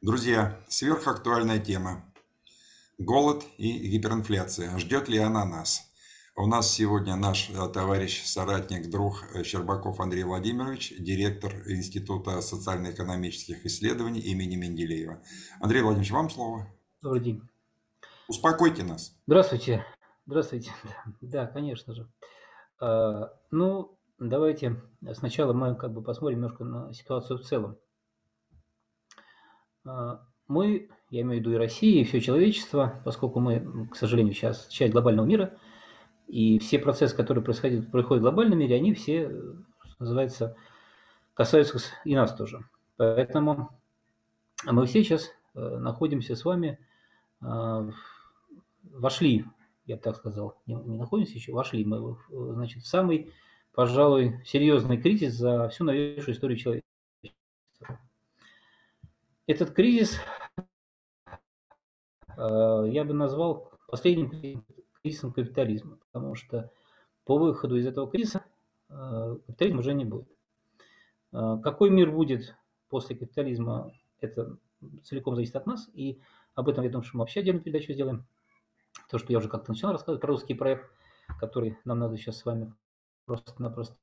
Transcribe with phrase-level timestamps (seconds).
[0.00, 2.04] Друзья, сверхактуальная тема.
[2.98, 4.78] Голод и гиперинфляция.
[4.78, 5.90] Ждет ли она нас?
[6.36, 13.66] У нас сегодня наш э, товарищ, соратник, друг э, Щербаков Андрей Владимирович, директор Института социально-экономических
[13.66, 15.20] исследований имени Менделеева.
[15.60, 16.68] Андрей Владимирович, вам слово.
[17.02, 17.42] Добрый день.
[18.28, 19.16] Успокойте нас.
[19.26, 19.84] Здравствуйте.
[20.26, 20.70] Здравствуйте.
[21.20, 22.08] Да, конечно же.
[22.80, 24.80] А, ну, давайте
[25.14, 27.78] сначала мы как бы посмотрим немножко на ситуацию в целом.
[29.88, 34.34] А, мы, я имею в виду и Россия, и все человечество, поскольку мы, к сожалению,
[34.34, 35.56] сейчас часть глобального мира,
[36.26, 39.30] и все процессы, которые происходят, происходят в глобальном мире, они все,
[39.98, 40.56] называется,
[41.34, 42.64] касаются и нас тоже.
[42.96, 43.70] Поэтому
[44.64, 46.78] мы все сейчас э, находимся с вами,
[47.40, 47.88] а,
[48.82, 49.44] вошли,
[49.86, 53.32] я бы так сказал, не, находимся еще, вошли мы, значит, в самый,
[53.72, 56.87] пожалуй, серьезный кризис за всю новейшую историю человечества.
[59.48, 60.20] Этот кризис
[60.58, 60.62] э,
[62.36, 64.62] я бы назвал последним
[65.00, 66.70] кризисом капитализма, потому что
[67.24, 68.44] по выходу из этого кризиса
[68.90, 70.28] э, капитализма уже не будет.
[71.32, 72.54] Э, какой мир будет
[72.90, 73.90] после капитализма,
[74.20, 74.58] это
[75.02, 76.20] целиком зависит от нас, и
[76.54, 78.26] об этом, я думаю, что мы вообще отдельную передачу сделаем.
[79.08, 80.90] То, что я уже как-то начинал рассказывать про русский проект,
[81.40, 82.74] который нам надо сейчас с вами
[83.24, 83.96] просто-напросто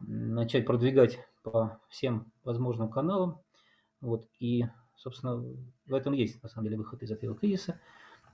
[0.00, 3.40] начать продвигать по всем возможным каналам.
[4.00, 4.64] Вот, и,
[4.96, 5.42] собственно,
[5.86, 7.80] в этом есть, на самом деле, выход из этого кризиса.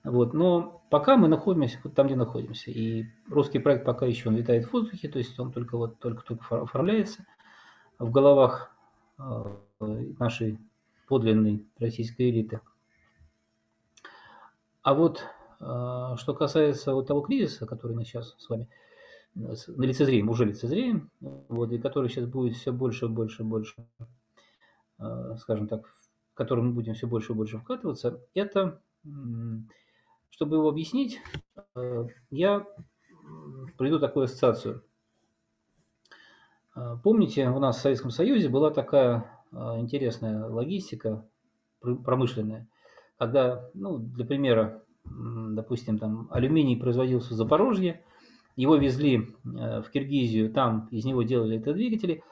[0.02, 2.70] Вот, но пока мы находимся вот там, где находимся.
[2.70, 6.62] И русский проект пока еще он витает в воздухе, то есть он только вот только-только
[6.62, 7.24] оформляется
[7.98, 8.70] в головах
[9.18, 9.56] э,
[10.18, 10.58] нашей
[11.08, 12.60] подлинной российской элиты.
[14.82, 15.24] А вот
[15.60, 18.68] э, что касается вот того кризиса, который мы сейчас с вами
[19.34, 24.04] на лицезреем, уже лицезреем, вот, и который сейчас будет все больше больше больше Э,
[25.38, 25.86] скажем так,
[26.34, 28.80] в который мы будем все больше и больше вкатываться, это,
[30.30, 31.20] чтобы его объяснить,
[31.76, 32.66] э, я
[33.78, 34.82] приведу такую ассоциацию.
[36.74, 41.24] Э, помните, у нас в Советском Союзе была такая интересная логистика
[41.80, 42.66] промышленная,
[43.18, 48.02] когда, ну, для примера, допустим, там алюминий производился в Запорожье,
[48.56, 52.24] его везли в Киргизию, там из него делали электродвигатели,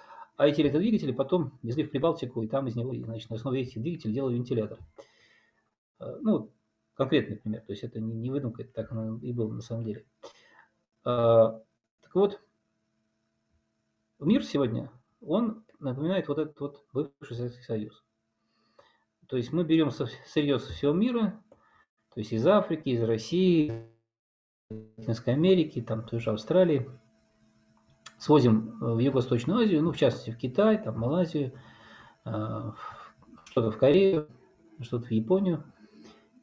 [0.42, 3.80] а эти электродвигатели потом везли в Прибалтику, и там из него, значит, на основе этих
[3.80, 4.82] двигателей делали вентиляторы.
[6.00, 6.50] Э, ну,
[6.94, 9.84] конкретный пример, то есть это не, не выдумка, это так оно и было на самом
[9.84, 10.04] деле.
[11.04, 11.60] Э,
[12.00, 12.40] так вот,
[14.18, 18.04] мир сегодня, он напоминает вот этот вот бывший Советский Союз.
[19.28, 21.40] То есть мы берем сырье со всего мира,
[22.12, 23.88] то есть из Африки, из России,
[24.96, 26.90] Латинской Америки, там той же Австралии,
[28.22, 31.52] свозим э, в Юго-Восточную Азию, ну, в частности, в Китай, там, Малайзию,
[32.24, 32.70] э,
[33.46, 34.28] что-то в Корею,
[34.80, 35.64] что-то в Японию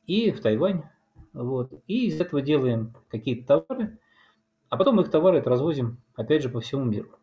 [0.06, 0.84] и в Тайвань.
[1.32, 1.72] Вот.
[1.88, 3.98] И из этого делаем какие-то товары,
[4.68, 7.18] а потом их товары развозим, опять же, по всему миру.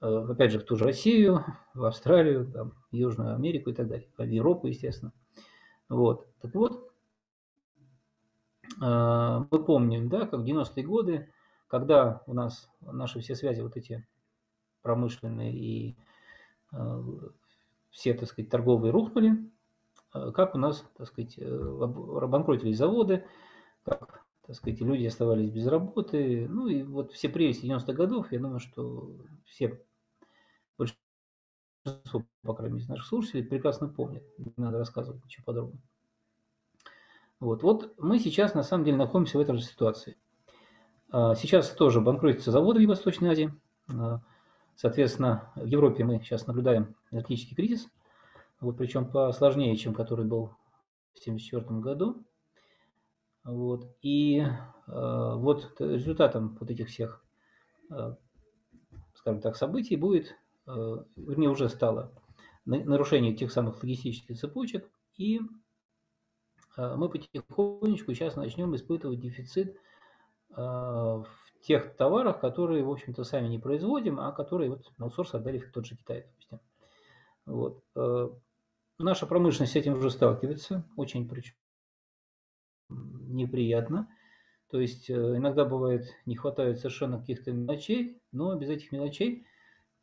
[0.00, 4.08] Э, опять же, в ту же Россию, в Австралию, там, Южную Америку и так далее,
[4.18, 5.12] в Европу, естественно.
[5.88, 6.26] Вот.
[6.40, 6.90] Так вот,
[8.78, 11.28] мы помним, да, как в 90-е годы
[11.68, 14.06] когда у нас наши все связи вот эти
[14.82, 15.96] промышленные и
[16.72, 17.02] э,
[17.90, 19.50] все, так сказать, торговые рухнули,
[20.14, 23.26] э, как у нас, так сказать, э, обанкротились заводы,
[23.84, 26.46] как, так сказать, люди оставались без работы.
[26.48, 29.82] Ну и вот все прелести 90-х годов, я думаю, что все,
[30.76, 34.22] большинство, по крайней мере, наших слушателей прекрасно помнят.
[34.38, 35.82] Не надо рассказывать ничего подробного.
[37.38, 37.62] Вот.
[37.62, 40.16] вот мы сейчас на самом деле находимся в этой же ситуации.
[41.18, 43.50] А, сейчас тоже банкротятся заводы в Восточной Азии.
[43.88, 44.20] А,
[44.74, 47.88] соответственно, в Европе мы сейчас наблюдаем энергетический кризис,
[48.60, 50.48] вот, причем посложнее, чем который был
[51.14, 52.22] в 1974 году.
[53.44, 54.50] Вот, и э,
[54.88, 57.24] вот результатом вот этих всех,
[57.90, 58.14] э,
[59.14, 62.12] скажем так, событий будет, э, вернее, уже стало
[62.66, 64.86] нарушение тех самых логистических цепочек,
[65.16, 65.40] и
[66.76, 69.78] э, мы потихонечку сейчас начнем испытывать дефицит
[70.56, 71.26] в
[71.62, 75.70] тех товарах, которые, в общем-то, сами не производим, а которые вот на аутсорс отдали в
[75.72, 76.60] тот же Китай, допустим.
[77.44, 77.84] Вот.
[77.94, 78.30] Э,
[78.98, 81.54] наша промышленность с этим уже сталкивается, очень причем
[82.88, 84.08] неприятно.
[84.70, 89.46] То есть э, иногда бывает не хватает совершенно каких-то мелочей, но без этих мелочей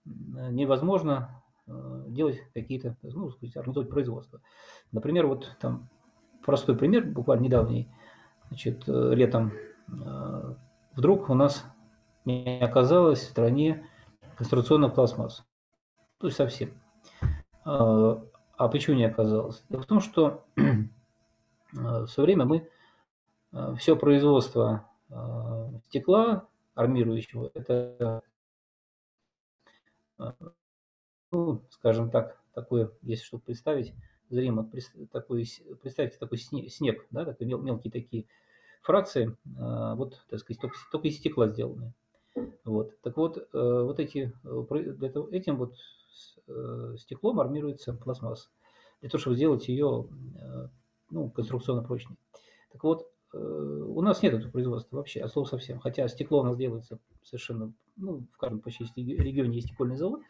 [0.05, 4.41] невозможно делать какие-то, ну, сказать, организовать производство.
[4.91, 5.89] Например, вот там
[6.45, 7.89] простой пример, буквально недавний,
[8.49, 11.65] значит, летом Э, вдруг у нас
[12.25, 13.87] не оказалось в стране
[14.37, 15.43] конструкционных пластмасс.
[16.19, 16.71] То есть совсем.
[17.65, 18.17] Э,
[18.57, 19.63] А почему не оказалось?
[19.69, 20.45] Дело в том, что
[21.71, 22.69] в свое время мы
[23.77, 24.89] все производство
[25.85, 28.23] стекла армирующего, это,
[31.31, 33.93] ну, скажем так, такое, если что представить,
[34.29, 34.69] зримо,
[35.11, 35.47] такой,
[35.81, 38.25] представьте такой снег, да, такой мел, мелкие такие
[38.83, 41.93] фракции, вот, так сказать, только, только из стекла сделанные.
[42.65, 42.99] Вот.
[43.01, 45.75] Так вот, э, вот эти, э, этим вот
[46.47, 48.49] э, стеклом армируется пластмасса,
[49.01, 50.07] для того, чтобы сделать ее
[51.09, 52.17] ну, конструкционно прочнее.
[52.71, 55.79] Так вот, у нас нет этого производства вообще, от слова совсем.
[55.79, 60.21] Хотя стекло у нас делается совершенно, ну, в каждом почти регионе есть стекольный завод.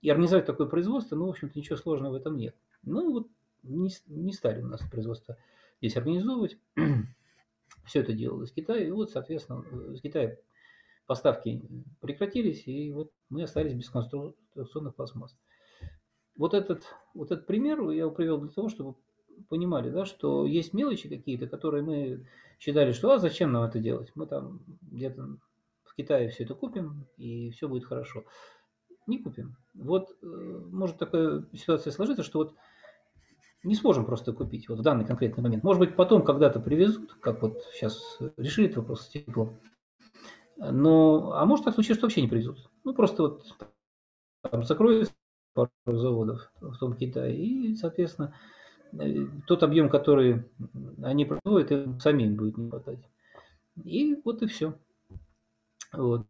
[0.00, 2.54] И организовать такое производство, ну, в общем-то, ничего сложного в этом нет.
[2.82, 3.28] Ну, вот
[3.62, 5.36] не, не стали у нас производство
[5.80, 6.58] здесь организовывать.
[7.84, 8.86] Все это делалось из Китая.
[8.86, 10.36] И вот, соответственно, из Китая
[11.06, 11.62] поставки
[12.00, 15.36] прекратились, и вот мы остались без конструкционных пластмасс.
[16.36, 16.84] Вот этот,
[17.14, 18.94] вот этот пример я привел для того, чтобы
[19.48, 22.26] понимали, да, что есть мелочи какие-то, которые мы
[22.58, 24.12] считали, что а зачем нам это делать?
[24.14, 25.38] Мы там где-то
[25.84, 28.24] в Китае все это купим, и все будет хорошо.
[29.06, 29.56] Не купим.
[29.74, 32.54] Вот э, может такая ситуация сложиться, что вот
[33.64, 35.64] не сможем просто купить вот в данный конкретный момент.
[35.64, 39.58] Может быть, потом когда-то привезут, как вот сейчас решили этот вопрос с теплом.
[40.56, 42.70] Но, а может так случиться, что вообще не привезут.
[42.84, 43.56] Ну, просто вот
[44.42, 45.12] там закроют
[45.54, 48.34] пару заводов в том Китае, и, соответственно,
[48.92, 50.44] э, тот объем, который
[51.02, 52.98] они производят, им самим будет не хватать.
[53.84, 54.74] И вот и все.
[55.92, 56.26] Вот.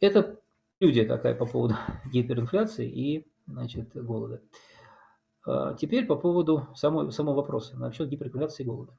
[0.00, 0.40] Это
[0.80, 1.74] люди такая по поводу
[2.12, 4.40] гиперинфляции и значит, голода.
[5.46, 8.96] А теперь по поводу самого, самого вопроса насчет гиперинфляции и голода.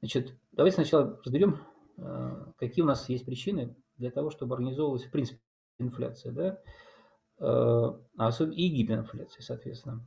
[0.00, 1.60] Значит, давайте сначала разберем
[1.98, 5.40] Э, какие у нас есть причины для того, чтобы организовывалась, в принципе,
[5.78, 6.58] инфляция, да,
[7.40, 10.06] э, а и гиперинфляция, соответственно.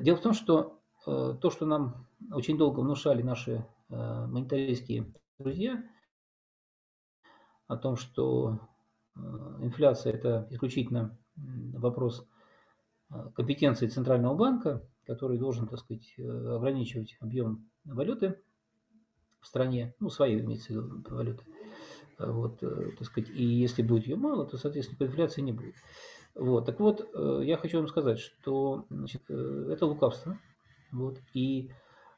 [0.00, 5.84] Дело в том, что то, что нам очень долго внушали наши монетаристские друзья,
[7.66, 8.60] о том, что
[9.60, 12.26] инфляция– это исключительно вопрос
[13.34, 18.38] компетенции Центрального банка, который должен, так сказать, ограничивать объем валюты–
[19.44, 21.44] в стране, ну, своей имеется в виду валюты.
[22.18, 25.74] Вот, э, так сказать, и если будет ее мало, то, соответственно, инфляции не будет.
[26.34, 30.38] Вот, так вот, э, я хочу вам сказать, что значит, э, это лукавство.
[30.92, 31.70] Вот, и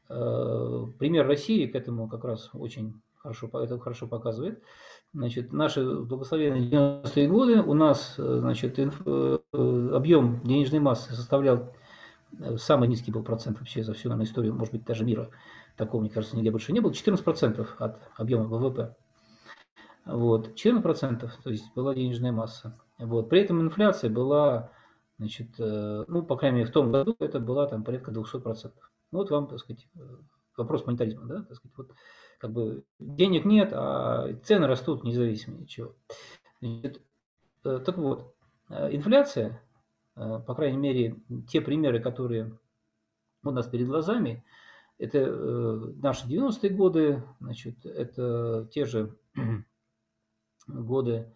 [0.08, 4.62] э, пример России к этому как раз очень хорошо, это хорошо показывает.
[5.12, 11.72] Значит, наши благословенные 90-е годы у нас значит, инф, э, объем денежной массы составлял
[12.58, 15.30] самый низкий был процент вообще за всю наверное, историю, может быть, даже мира
[15.76, 18.94] такого, мне кажется, нигде больше не было, 14% от объема ВВП.
[20.04, 22.78] Вот, 14%, то есть была денежная масса.
[22.98, 23.28] Вот.
[23.28, 24.70] При этом инфляция была,
[25.18, 28.72] значит, э, ну, по крайней мере, в том году это была там порядка 200%.
[29.10, 30.00] Ну, вот вам, так сказать, э,
[30.56, 31.90] вопрос монетаризма, да, так сказать, вот
[32.38, 35.94] как бы денег нет, а цены растут независимо от чего.
[36.60, 37.02] Значит,
[37.64, 38.34] э, так вот,
[38.68, 39.62] инфляция,
[40.14, 41.16] по крайней мере,
[41.48, 42.58] те примеры, которые
[43.44, 44.44] у нас перед глазами,
[44.98, 49.16] это э, наши 90-е годы, значит, это те же
[50.66, 51.32] годы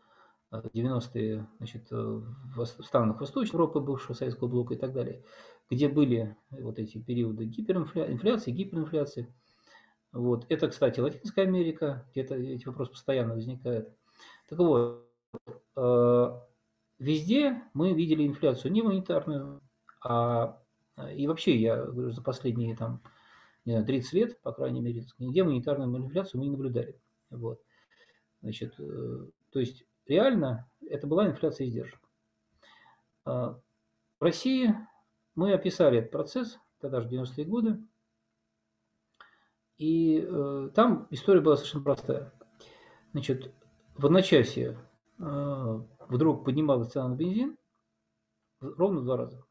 [0.50, 2.20] 90-е э, значит, э,
[2.56, 5.22] в странах Восточной Европы, бывшего Советского блока и так далее,
[5.68, 9.32] где были вот эти периоды гиперинфляции, гиперинфляции.
[10.12, 10.46] Вот.
[10.48, 13.88] Это, кстати, Латинская Америка, где-то эти вопросы постоянно возникают.
[14.48, 15.08] Так вот,
[16.98, 19.62] везде мы видели инфляцию не монетарную,
[20.02, 20.60] а
[21.14, 23.00] и вообще, я говорю, за последние там
[23.64, 26.98] не знаю, 30 лет, по крайней мере, нигде монетарную манипуляцию мы не наблюдали.
[27.30, 27.60] Вот.
[28.42, 32.00] Значит, э, то есть реально это была инфляция издержек.
[33.24, 33.60] А,
[34.18, 34.74] в России
[35.34, 37.78] мы описали этот процесс, тогда же 90-е годы,
[39.80, 42.34] и э, там история была совершенно простая.
[43.12, 43.50] Значит,
[43.96, 44.76] в одночасье
[45.18, 47.56] э, вдруг поднималась цена на бензин
[48.60, 49.42] ровно в два раза.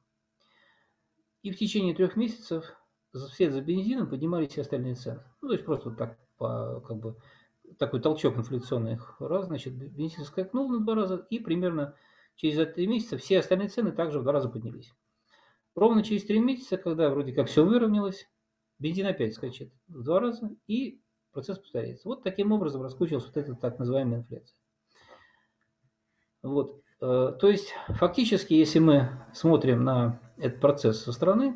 [1.41, 2.75] И в течение трех месяцев
[3.12, 5.24] вслед за бензином поднимались все остальные цены.
[5.41, 7.15] Ну, то есть просто вот так, по, как бы,
[7.79, 11.95] такой толчок инфляционных раз, значит, бензин скакнул на два раза, и примерно
[12.36, 14.93] через три месяца все остальные цены также в два раза поднялись.
[15.74, 18.27] Ровно через три месяца, когда вроде как все выровнялось,
[18.79, 22.07] бензин опять скачет в два раза, и процесс повторяется.
[22.07, 24.57] Вот таким образом раскручивалась вот эта так называемая инфляция.
[26.41, 26.81] Вот.
[27.01, 31.55] Э, то есть, фактически, если мы смотрим на этот процесс со стороны,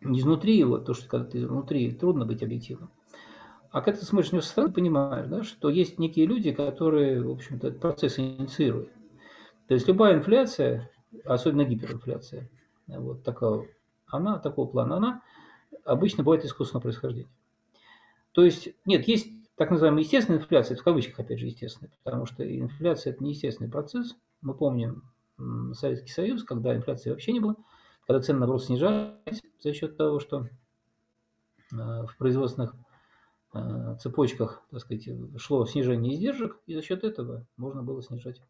[0.00, 2.90] изнутри его, то, что когда ты внутри, трудно быть объективным.
[3.70, 7.22] А когда ты смотришь на него со стороны, понимаешь, да, что есть некие люди, которые,
[7.22, 8.90] в общем-то, этот процесс инициируют.
[9.66, 10.90] То есть любая инфляция,
[11.24, 12.50] особенно гиперинфляция,
[12.86, 13.66] вот такого,
[14.06, 15.22] она, такого плана, она
[15.84, 17.30] обычно бывает искусственного происхождения.
[18.32, 22.42] То есть, нет, есть так называемая естественная инфляция, в кавычках, опять же, естественная, потому что
[22.42, 24.16] инфляция– это не естественный процесс.
[24.40, 25.02] Мы помним
[25.74, 27.56] Советский Союз, когда инфляции вообще не было,
[28.06, 30.46] когда цены, наоборот, снижались за счет того, что
[31.72, 32.74] э, в производственных
[33.54, 38.40] э, цепочках, так сказать, шло снижение издержек, и за счет этого можно было снижать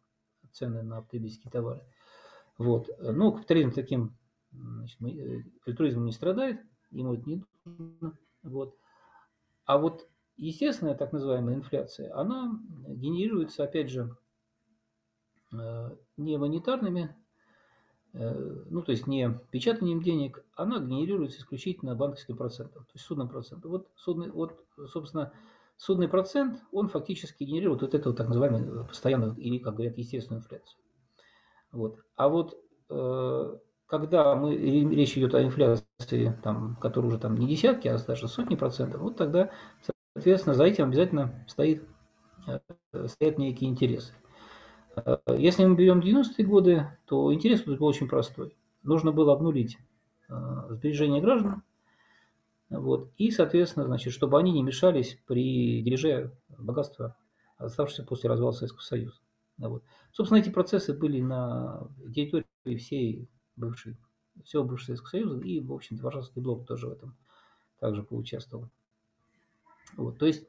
[0.51, 1.83] цены на потребительские товары.
[2.57, 2.89] Вот.
[2.99, 4.15] Но капитализм таким
[4.51, 6.61] значит, э, альтруизмом не страдает,
[6.93, 8.17] ему это не нужно.
[8.43, 8.77] Вот.
[9.65, 10.07] А вот
[10.37, 14.15] естественная так называемая инфляция, она генерируется, опять же,
[15.51, 17.15] э, не монетарными,
[18.13, 23.29] э, ну, то есть не печатанием денег, она генерируется исключительно банковским процентом, то есть судным
[23.29, 23.71] процентом.
[23.71, 24.59] Вот, судный, вот
[24.89, 25.33] собственно,
[25.77, 30.79] судный процент, он фактически генерирует вот эту так называемую постоянную, или, как говорят, естественную инфляцию.
[31.71, 31.99] Вот.
[32.15, 32.57] А вот
[32.89, 33.57] э,
[33.87, 35.82] когда мы, речь идет о инфляции,
[36.43, 39.51] там, которая уже там не десятки, а даже сотни процентов, вот тогда,
[40.13, 41.83] соответственно, за этим обязательно стоит,
[42.47, 42.59] э,
[43.07, 44.13] стоят некие интересы.
[44.95, 48.55] Э, если мы берем 90-е годы, то интерес тут был очень простой.
[48.83, 49.77] Нужно было обнулить
[50.29, 50.33] э,
[50.69, 51.63] сбережения граждан,
[52.69, 57.15] вот, и, соответственно, значит, чтобы они не мешались при дележе богатства,
[57.57, 59.19] оставшегося после развала Советского Союза.
[59.57, 59.83] Вот.
[60.11, 63.97] Собственно, эти процессы были на территории всей бывшей,
[64.43, 67.15] всего бывшего Советского Союза, и, в общем-то, Варшавский блок тоже в этом
[67.79, 68.69] также поучаствовал.
[69.95, 70.47] Вот, то есть,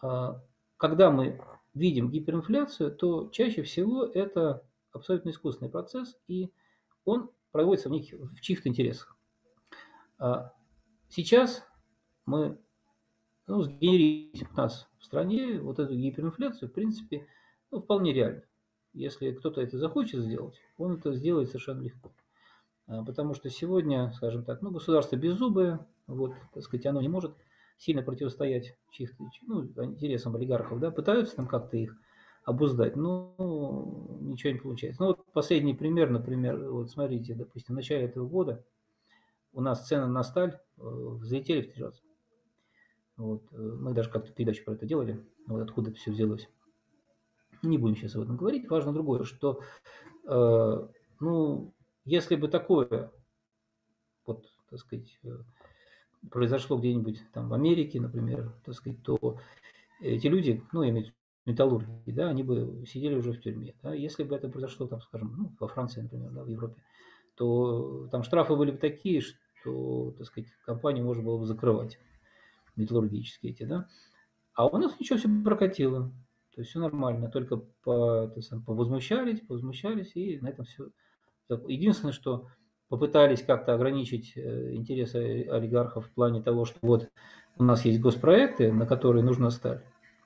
[0.00, 0.42] а,
[0.76, 1.40] когда мы
[1.74, 6.52] видим гиперинфляцию, то чаще всего это абсолютно искусственный процесс, и
[7.04, 9.16] он проводится в, них, в чьих-то интересах.
[10.18, 10.52] А,
[11.08, 11.64] сейчас
[12.24, 12.58] мы
[13.46, 17.26] ну, сгенерить у нас в стране вот эту гиперинфляцию, в принципе,
[17.70, 18.42] ну, вполне реально.
[18.92, 22.12] Если кто-то это захочет сделать, он это сделает совершенно легко.
[22.86, 27.34] А, потому что сегодня, скажем так, ну, государство беззубое, вот, так сказать, оно не может
[27.78, 31.96] сильно противостоять чьих-то, ну, интересам олигархов, да, пытаются там как-то их
[32.44, 33.34] обуздать, но
[34.20, 35.02] ничего не получается.
[35.02, 38.64] Ну, вот последний пример, например, вот смотрите, допустим, в начале этого года
[39.52, 42.00] у нас цены на сталь э, взлетели в три раза.
[43.16, 46.48] Вот, э, мы даже как-то передачу про это делали, вот откуда это все взялось.
[47.62, 48.68] Не будем сейчас об этом говорить.
[48.68, 49.60] Важно другое, что
[50.24, 50.88] э,
[51.20, 51.74] ну,
[52.06, 53.10] если бы такое,
[54.24, 55.38] вот, так сказать, э,
[56.30, 59.38] произошло где-нибудь там в Америке, например, так сказать, то
[60.00, 61.04] эти люди, ну, я
[61.44, 63.74] металлурги, да, они бы сидели уже в тюрьме.
[63.82, 63.92] Да.
[63.94, 66.80] Если бы это произошло, там, скажем, ну, во Франции, например, да, в Европе,
[67.34, 71.98] то там штрафы были бы такие, что, так сказать, компанию можно было бы закрывать,
[72.76, 73.88] металлургические эти, да.
[74.54, 76.10] А у нас ничего, все прокатило.
[76.54, 80.88] То есть все нормально, только по, то повозмущались, повозмущались, и на этом все
[81.48, 82.48] Единственное, что
[82.88, 87.08] попытались как-то ограничить э, интересы олигархов в плане того, что вот
[87.58, 89.82] у нас есть госпроекты, на которые нужна сталь.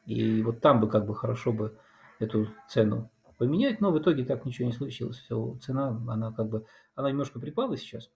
[0.06, 1.78] И вот там бы как бы хорошо бы
[2.18, 5.18] эту цену поменять, но в итоге так ничего не случилось.
[5.18, 8.10] Все, цена, она как бы, она немножко припала сейчас.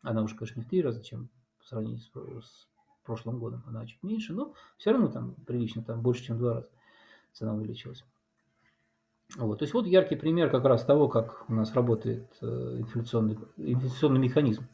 [0.00, 1.28] Она уже, конечно, не в три раза, чем
[1.58, 2.68] по сравнению с, с
[3.04, 3.62] прошлым годом.
[3.66, 6.68] Она чуть меньше, но все равно там прилично, там больше, чем в два раза
[7.32, 8.04] цена увеличилась.
[9.36, 9.58] Вот.
[9.58, 14.20] То есть вот яркий пример как раз того, как у нас работает э, инфляционный, инфляционный
[14.20, 14.66] механизм.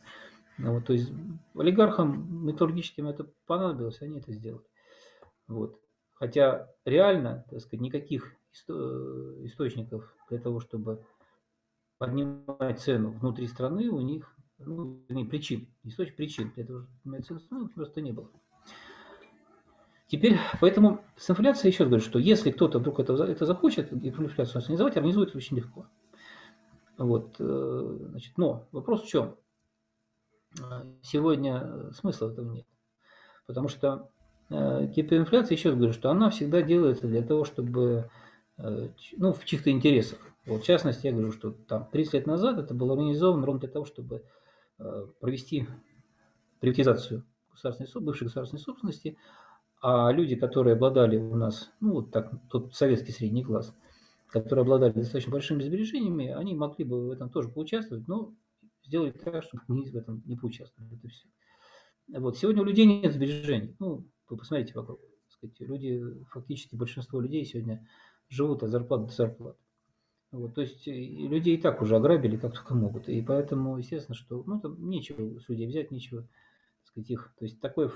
[0.58, 1.12] Вот, то есть
[1.54, 4.64] олигархам металлургическим это понадобилось, они это сделали.
[5.46, 5.80] Вот.
[6.14, 11.04] Хотя реально, так сказать, никаких исто- источников для того, чтобы
[11.98, 17.40] поднимать цену внутри страны, у них ну, причин, источник причин для того, чтобы поднимать цену,
[17.50, 18.28] ну, просто не было.
[20.08, 24.22] Теперь, поэтому с инфляцией еще раз говорю, что если кто-то вдруг это, это захочет, эту
[24.24, 25.86] инфляцию организовать, организует очень легко.
[26.96, 29.36] Вот, э, значит, но вопрос в чем?
[31.02, 32.66] Сегодня смысла этого нет.
[33.46, 34.10] Потому что
[34.48, 38.10] э, гиперинфляция, еще раз говорю, что она всегда делается для того, чтобы,
[38.56, 38.88] э,
[39.18, 40.18] ну, в чьих-то интересах.
[40.46, 43.68] Вот, в частности, я говорю, что там 30 лет назад это было организовано ровно для
[43.68, 44.24] того, чтобы
[45.20, 45.66] провести
[46.60, 49.18] приватизацию государственной, бывшей государственной собственности,
[49.80, 53.74] а люди, которые обладали у нас, ну вот так, тот советский средний класс,
[54.28, 58.34] которые обладали достаточно большими сбережениями, они могли бы в этом тоже поучаствовать, но
[58.84, 60.96] сделали так, чтобы они в этом не поучаствовали.
[60.96, 61.28] Это все.
[62.08, 62.36] Вот.
[62.38, 63.76] Сегодня у людей нет сбережений.
[63.78, 65.00] Ну, вы посмотрите вокруг.
[65.28, 67.86] Сказать, люди, фактически большинство людей сегодня
[68.28, 69.58] живут от зарплаты до зарплаты.
[70.30, 73.08] Вот, то есть людей и так уже ограбили, как только могут.
[73.08, 76.28] И поэтому, естественно, что ну, там нечего с людей взять, нечего
[76.88, 77.90] сказать, их, то есть такой,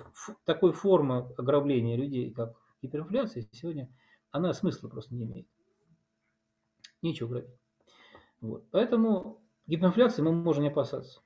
[0.45, 3.93] такой формы ограбления людей, как гиперинфляция, сегодня
[4.31, 5.47] она смысла просто не имеет.
[7.03, 7.59] Нечего грабить.
[8.41, 8.65] Вот.
[8.71, 11.21] Поэтому гиперинфляции мы можем не опасаться.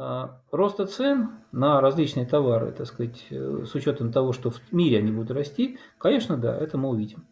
[0.00, 4.98] А, роста цен на различные товары, так сказать, э, с учетом того, что в мире
[4.98, 7.26] они будут расти, конечно, да, это мы увидим.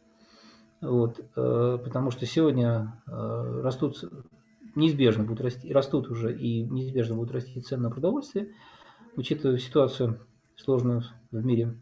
[0.80, 4.02] Вот, э, потому что сегодня э, растут,
[4.74, 8.52] неизбежно будут расти, растут уже и неизбежно будут расти цены на продовольствие,
[9.16, 10.20] учитывая ситуацию
[10.56, 11.76] сложную в мире.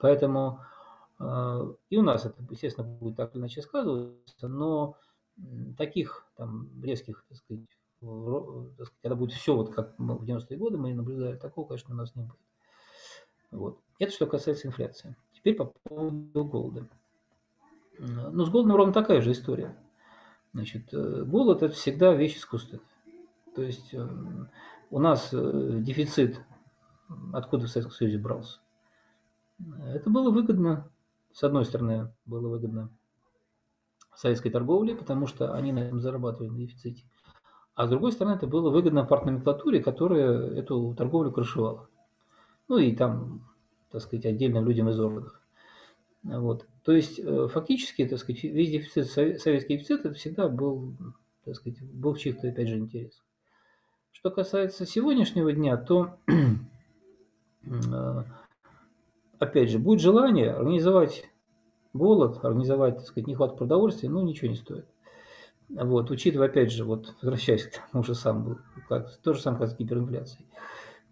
[0.00, 0.60] Поэтому
[1.88, 4.98] и у нас это, естественно, будет так или иначе сказываться, но
[5.78, 7.64] таких там резких, так сказать,
[9.02, 12.24] когда будет все вот как в 90-е годы мы наблюдали, такого, конечно, у нас не
[12.24, 12.38] будет.
[13.50, 13.80] Вот.
[13.98, 15.16] Это что касается инфляции.
[15.32, 16.86] Теперь по поводу голода.
[17.98, 19.74] Ну, с голодом ровно такая же история.
[20.52, 22.84] Значит, э, голод– это всегда вещь искусственная.
[23.54, 24.06] То есть э,
[24.90, 26.40] у нас э, дефицит
[27.32, 28.60] откуда в Советском Союзе брался?
[29.84, 30.90] Это было выгодно,
[31.32, 32.90] с одной стороны, было выгодно
[34.14, 37.04] советской торговле, потому что они на этом зарабатывали на дефиците.
[37.74, 41.88] А с другой стороны, это было выгодно партноменклатуре, которая эту торговлю крышевала.
[42.68, 43.46] Ну и там,
[43.90, 45.40] так сказать, отдельно людям из органов.
[46.22, 46.66] Вот.
[46.82, 50.94] То есть, э, фактически, так сказать, весь дефицит, советский дефицит, это всегда был,
[51.44, 53.22] так сказать, был в чьих-то, опять же, интересах.
[54.26, 58.24] Что касается сегодняшнего дня, то, э,
[59.38, 61.30] опять же, будет желание организовать
[61.92, 64.84] голод, организовать, так сказать, нехватку продовольствия, ну, ничего не стоит.
[65.68, 69.70] Вот, учитывая, опять же, вот, возвращаясь к тому же самому, как, то же самое, как
[69.70, 70.44] с гиперинфляцией.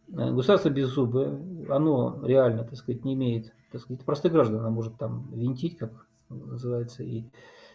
[0.08, 4.98] Э, государство беззубое, оно реально, так сказать, не имеет, так сказать, простых граждан, оно может
[4.98, 7.26] там винтить, как называется, и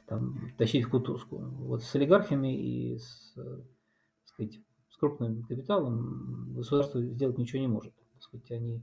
[0.05, 1.37] там тащить в кутузку.
[1.37, 4.59] Вот с олигархами и с, так сказать,
[4.99, 7.93] крупным капиталом государство сделать ничего не может.
[8.13, 8.81] Так сказать, они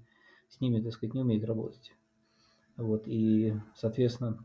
[0.49, 1.93] с ними, так сказать, не умеют работать.
[2.77, 4.45] Вот, и, соответственно,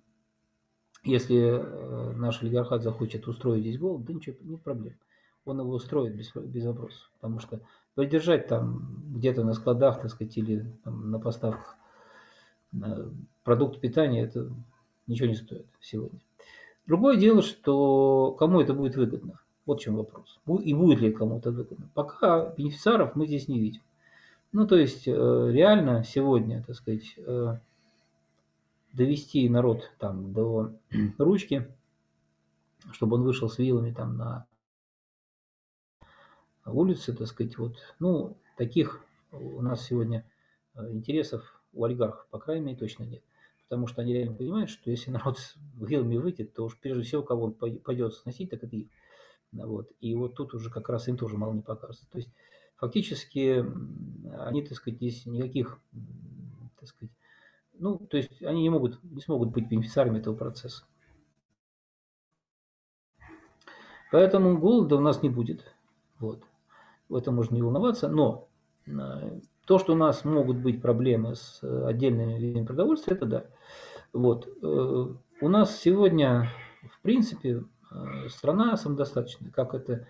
[1.03, 4.95] если э, наш олигархат захочет устроить здесь голод, да ничего, нет проблем.
[5.45, 7.09] Он его устроит без, без вопросов.
[7.15, 7.59] Потому что
[7.95, 11.75] поддержать там где-то на складах, так сказать, или там, на поставках
[12.73, 13.09] э,
[13.43, 14.49] продукт питания, это
[15.07, 16.19] ничего не стоит сегодня.
[16.85, 19.39] Другое дело, что кому это будет выгодно.
[19.71, 20.37] Вот в чем вопрос.
[20.63, 21.89] И будет ли кому-то выгодно.
[21.93, 23.81] Пока бенефициаров мы здесь не видим.
[24.51, 27.17] Ну, то есть, э, реально сегодня, так сказать,
[28.91, 30.73] довести народ там до
[31.17, 31.73] ручки,
[32.91, 34.45] чтобы он вышел с вилами там на
[36.65, 40.29] улице, так сказать, вот, ну, таких у нас сегодня
[40.75, 43.23] э, интересов у олигархов, по крайней мере, точно нет.
[43.69, 47.23] Потому что они реально понимают, что если народ с вилами выйдет, то уж прежде всего,
[47.23, 48.87] кого он пойдет сносить, так это их.
[49.51, 49.89] Вот.
[49.99, 52.09] И вот тут уже как раз им тоже мало не покажется.
[52.09, 52.29] То есть
[52.77, 53.65] фактически
[54.39, 55.79] они, так сказать, здесь никаких,
[56.79, 57.13] так сказать,
[57.73, 60.83] ну, то есть они не могут, не смогут быть бенефициарами этого процесса.
[64.11, 65.73] Поэтому голода у нас не будет.
[66.19, 66.43] Вот.
[67.07, 68.09] В этом можно не волноваться.
[68.09, 68.49] Но
[68.85, 73.45] э, то, что у нас могут быть проблемы с э, отдельными видами продовольствия, это да.
[74.11, 74.47] Вот.
[74.61, 75.07] Э,
[75.41, 76.49] у нас сегодня,
[76.83, 77.63] в принципе,
[78.29, 79.51] страна самодостаточная.
[79.51, 80.07] Как это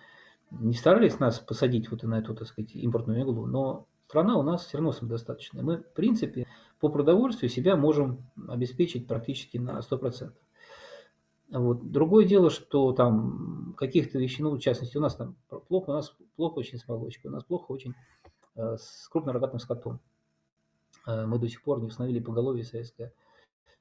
[0.51, 4.65] не старались нас посадить вот на эту, так сказать, импортную иглу, но страна у нас
[4.65, 5.63] все равно самодостаточная.
[5.63, 6.47] Мы, в принципе,
[6.79, 10.33] по продовольствию себя можем обеспечить практически на 100%.
[11.51, 11.91] Вот.
[11.91, 15.35] Другое дело, что там каких-то вещей, ну, в частности, у нас там
[15.67, 17.93] плохо, у нас плохо очень с молочкой, у нас плохо очень
[18.55, 19.99] э, с крупнорогатым скотом.
[21.05, 23.13] Э, мы до сих пор не установили поголовье советское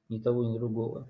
[0.09, 1.07] ни того, ни другого.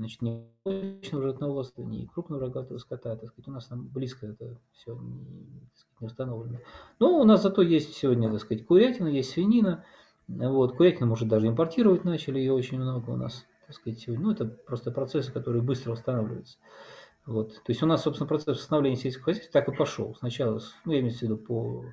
[0.00, 4.58] Значит, ни молочного животноводства, ни крупного рогатого скота, так сказать, у нас там близко это
[4.72, 6.58] все не, сказать, не установлено.
[6.98, 9.84] Но у нас зато есть сегодня, так сказать, курятина, есть свинина,
[10.26, 14.24] вот, курятину уже даже импортировать начали, ее очень много у нас, так сказать, сегодня.
[14.24, 16.56] Ну, это просто процессы, которые быстро восстанавливаются.
[17.26, 17.56] Вот.
[17.56, 20.16] То есть у нас, собственно, процесс восстановления сельского хозяйства так и пошел.
[20.18, 21.84] Сначала, ну, я имею в виду по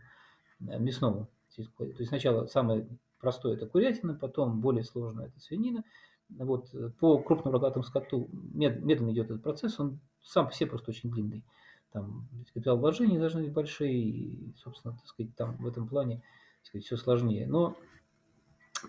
[0.62, 2.88] э, мясному сельскому То есть сначала самое
[3.20, 5.84] простое это курятина, потом более сложное это свинина.
[6.30, 6.70] Вот.
[7.00, 11.10] По крупному рогатому скоту мед, медленно идет этот процесс, он сам по себе просто очень
[11.10, 11.44] длинный.
[11.92, 16.22] Там капитал вложений должны быть большие, и, собственно, так сказать, там в этом плане
[16.64, 17.48] сказать, все сложнее.
[17.48, 17.78] Но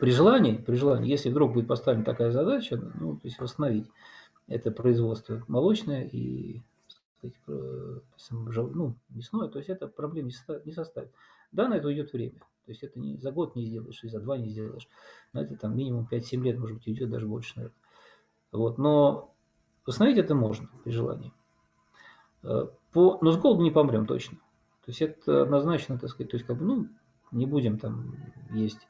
[0.01, 3.89] при желании, при желании, если вдруг будет поставлена такая задача, ну, то есть восстановить
[4.49, 6.61] это производство молочное и
[7.19, 7.37] сказать,
[8.31, 10.29] ну, мясное, то есть это проблем
[10.65, 11.13] не составит.
[11.53, 12.41] Да, на это уйдет время.
[12.69, 14.87] То есть это не за год не сделаешь, и за два не сделаешь.
[15.33, 17.79] На это там минимум 5-7 лет, может быть, уйдет даже больше, наверное.
[18.53, 18.77] Вот.
[18.77, 19.35] Но
[19.87, 21.33] восстановить это можно при желании.
[22.43, 24.37] Э, по, но с голоду не помрем точно.
[24.85, 26.89] То есть это однозначно, так сказать, то есть как бы, ну,
[27.33, 28.17] не будем там
[28.51, 28.87] есть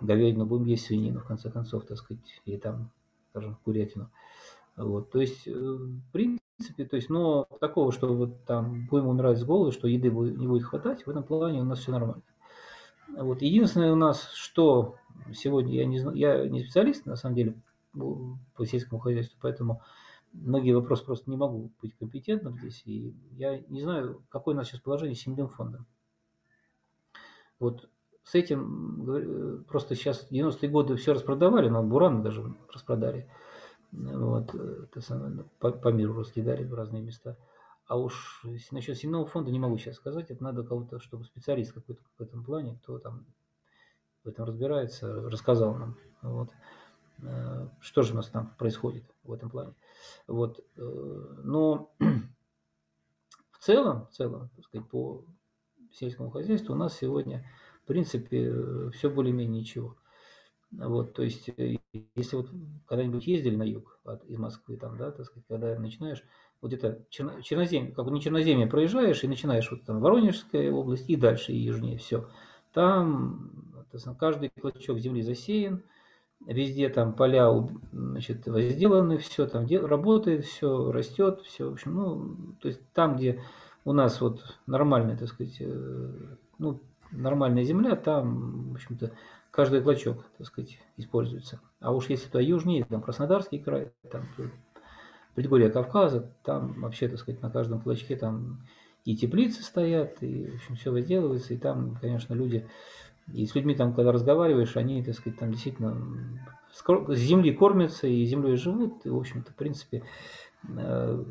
[0.00, 2.92] говядину, будем есть свинину, в конце концов, так сказать, или там,
[3.28, 4.08] скажем, курятину.
[4.74, 9.38] Вот, то есть, э, в принципе, то есть, но такого, что вот там будем умирать
[9.38, 12.22] с голоду, что еды не будет хватать, в этом плане у нас все нормально.
[13.16, 13.42] Вот.
[13.42, 14.96] Единственное у нас, что
[15.34, 17.54] сегодня, я не, я не специалист, на самом деле,
[17.92, 19.82] по сельскому хозяйству, поэтому
[20.32, 22.82] многие вопросы просто не могу быть компетентным здесь.
[22.86, 25.86] И я не знаю, какое у нас сейчас положение с семейным фондом.
[27.58, 27.88] Вот
[28.24, 33.28] с этим э, просто сейчас 90-е годы все распродавали, но Буран даже распродали.
[33.92, 37.36] Вот, это самое, по, по миру раскидали в разные места.
[37.92, 40.30] А уж насчет семейного фонда не могу сейчас сказать.
[40.30, 43.26] Это надо кого-то, чтобы специалист какой-то в этом плане, кто там
[44.24, 45.98] в этом разбирается, рассказал нам.
[46.22, 46.48] Вот.
[47.18, 49.74] Э, что же у нас там происходит в этом плане.
[50.26, 50.64] Вот.
[50.78, 50.80] Э,
[51.44, 51.92] но
[53.50, 55.26] в целом, в целом, так сказать, по
[55.92, 57.44] сельскому хозяйству у нас сегодня,
[57.82, 59.98] в принципе, все более-менее ничего.
[60.72, 61.76] Вот, то есть, э,
[62.14, 62.48] если вот
[62.86, 66.24] когда-нибудь ездили на юг от, из Москвы, там, да, так сказать, когда начинаешь,
[66.60, 71.10] вот где-то черно, черноземье, как бы не черноземье проезжаешь и начинаешь вот там Воронежская область
[71.10, 72.28] и дальше, и южнее, все.
[72.72, 73.50] Там
[74.18, 75.82] каждый клочок земли засеян,
[76.46, 77.50] везде там поля
[77.92, 83.42] значит, возделаны, все там работает, все растет, все, в общем, ну, то есть там, где
[83.84, 86.80] у нас вот нормальная, так сказать, э, ну,
[87.10, 89.12] нормальная земля, там, в общем-то,
[89.52, 91.60] каждый клочок, так сказать, используется.
[91.78, 94.22] А уж если туда южнее, там Краснодарский край, там
[95.36, 98.62] предгорье Кавказа, там вообще, так сказать, на каждом клочке там
[99.04, 102.66] и теплицы стоят, и, в общем, все возделывается, и там, конечно, люди,
[103.32, 105.96] и с людьми там, когда разговариваешь, они, так сказать, там действительно
[106.72, 110.02] с земли кормятся и землей живут, и, в общем-то, в принципе,
[110.68, 111.24] э,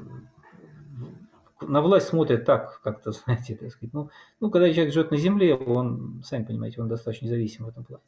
[1.62, 3.94] на власть смотрят так, как-то, знаете, так сказать.
[3.94, 7.84] Ну, ну, когда человек живет на земле, он, сами понимаете, он достаточно независим в этом
[7.84, 8.04] плане.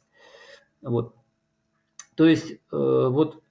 [0.82, 1.14] Вот.
[2.14, 3.42] То есть, э, вот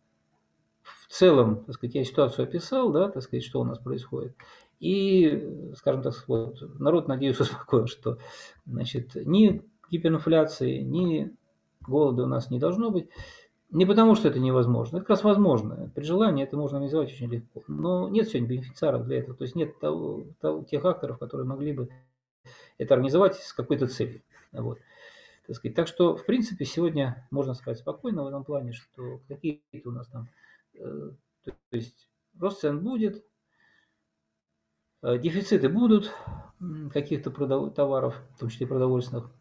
[0.82, 4.36] в целом, так сказать, я ситуацию описал, да, так сказать, что у нас происходит.
[4.80, 8.18] И, скажем так, вот, народ, надеюсь, успокоил, что,
[8.66, 11.36] значит, ни гиперинфляции, ни
[11.82, 13.10] голода у нас не должно быть.
[13.74, 14.98] Не потому, что это невозможно.
[14.98, 15.92] Это как раз возможно.
[15.96, 17.64] При желании это можно организовать очень легко.
[17.68, 19.36] Но нет сегодня бенефициаров для этого.
[19.36, 21.90] То есть нет того, того, тех акторов, которые могли бы
[22.78, 24.22] это организовать с какой-то целью.
[24.52, 24.78] Вот.
[25.48, 25.76] Так, сказать.
[25.76, 30.08] так что, в принципе, сегодня можно сказать спокойно в этом плане, что какие-то у нас
[30.08, 30.30] там,
[30.76, 31.10] э,
[31.44, 32.08] то есть
[32.40, 33.26] рост цен будет,
[35.02, 36.14] э, дефициты будут
[36.94, 37.32] каких-то
[37.72, 39.32] товаров, в том числе продовольственных,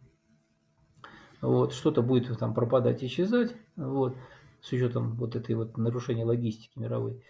[1.42, 4.14] вот, что-то будет там пропадать, исчезать, вот,
[4.62, 7.22] с учетом вот этой вот нарушения логистики мировой.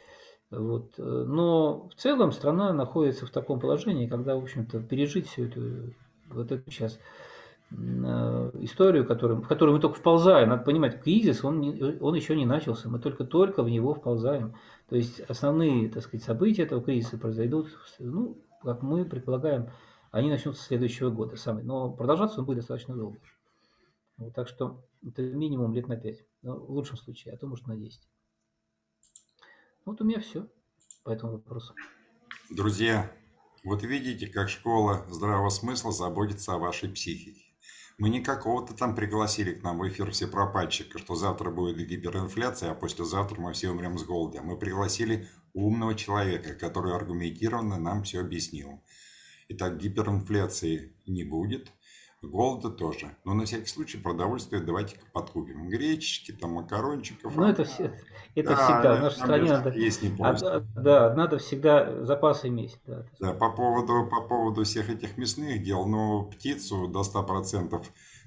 [0.51, 0.93] Вот.
[0.99, 5.95] Но в целом страна находится в таком положении, когда, в общем-то, пережить всю эту,
[6.29, 6.99] вот эту сейчас
[7.71, 10.51] э, историю, в которую мы только вползаем.
[10.51, 14.55] Надо понимать, кризис, он, не, он еще не начался, мы только-только в него вползаем.
[14.91, 19.71] То есть основные, так сказать, события этого кризиса произойдут, ну, как мы предполагаем,
[20.11, 21.65] они начнутся с следующего года самый.
[21.65, 23.17] Но продолжаться он будет достаточно долго.
[24.23, 26.25] Вот, так что это минимум лет на 5.
[26.43, 28.01] Ну, в лучшем случае, а то может на 10.
[29.85, 30.49] Вот у меня все
[31.03, 31.75] по этому вопросу.
[32.49, 33.13] Друзья,
[33.65, 37.43] вот видите, как школа здравого смысла заботится о вашей психике.
[37.99, 42.71] Мы не какого-то там пригласили к нам в эфир все пропальщика, что завтра будет гиперинфляция,
[42.71, 44.41] а послезавтра мы все умрем с голода.
[44.41, 48.83] Мы пригласили умного человека, который аргументированно нам все объяснил.
[49.49, 51.73] Итак, гиперинфляции не будет,
[52.23, 53.17] Голода тоже.
[53.25, 55.69] Но на всякий случай продовольствие давайте подкупим.
[55.69, 57.35] Гречечки, там, макарончиков.
[57.35, 57.93] Ну, это, все,
[58.35, 58.97] это да, всегда.
[58.97, 62.79] В нашей стране надо, есть не а, да, надо всегда запасы иметь.
[62.87, 63.05] Да.
[63.19, 67.85] да, по, поводу, по поводу всех этих мясных дел, но птицу до 100%,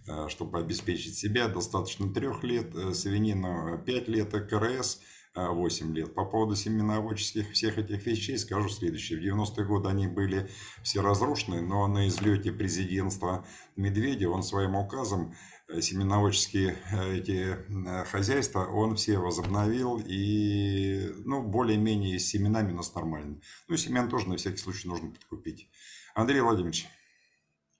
[0.07, 5.01] э, чтобы обеспечить себя, достаточно 3 лет, э, свинину 5 лет, КРС–
[5.35, 6.13] 8 лет.
[6.13, 9.19] По поводу семеноводческих всех этих вещей скажу следующее.
[9.19, 10.49] В 90-е годы они были
[10.81, 13.45] все разрушены, но на излете президентства
[13.75, 15.35] Медведева он своим указом
[15.67, 22.75] э, семеноводческие э, эти э, хозяйства, он все возобновил и, ну, более-менее с семенами у
[22.75, 23.41] нас нормально.
[23.67, 25.69] Ну, семян тоже на всякий случай нужно подкупить.
[26.13, 26.87] Андрей Владимирович,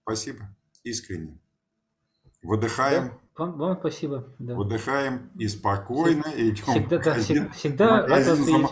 [0.03, 1.44] спасибо искренне.
[2.45, 3.05] Выдыхаем.
[3.05, 3.45] Да.
[3.45, 4.25] Вам, вам спасибо.
[4.39, 4.55] Да.
[4.55, 6.63] Выдыхаем и спокойно всегда, идем.
[6.63, 8.67] Всегда, да, всегда, всегда магазин,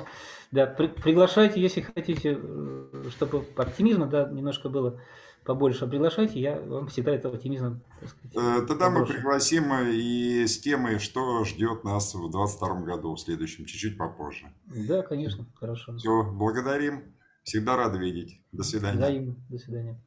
[0.54, 5.02] да, при, приглашайте, если хотите, э, чтобы оптимизма да, немножко было
[5.44, 9.14] побольше, приглашайте, я вам всегда этого оптимизма так сказать, э, Тогда побольше.
[9.14, 14.54] мы пригласим и с темой, что ждет нас в 2022 году, в следующем, чуть-чуть попозже.
[14.68, 15.98] Да, конечно, хорошо.
[15.98, 17.16] Все, благодарим.
[17.44, 18.40] Всегда рады видеть.
[18.52, 19.00] До свидания.
[19.00, 20.00] Да, до свидания.